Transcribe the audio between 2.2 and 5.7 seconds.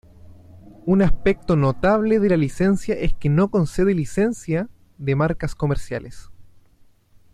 la licencia es que no concede licencia de marcas